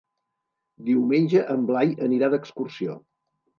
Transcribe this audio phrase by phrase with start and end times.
[0.87, 2.99] Diumenge en Blai anirà d'excursió.